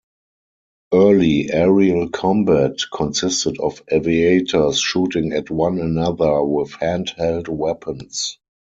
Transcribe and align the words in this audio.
Early 0.95 1.51
aerial 1.51 2.09
combat 2.09 2.77
consisted 2.91 3.59
of 3.59 3.83
aviators 3.91 4.79
shooting 4.79 5.31
at 5.31 5.51
one 5.51 5.79
another 5.79 6.41
with 6.41 6.71
hand 6.71 7.11
held 7.15 7.47
weapons. 7.47 8.39